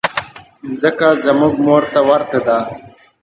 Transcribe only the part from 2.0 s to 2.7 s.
ورته ده.